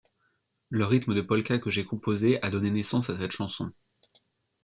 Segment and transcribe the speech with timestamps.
[0.69, 3.71] Le rythme de polka que j'ai composé a donné naissance à cette chanson.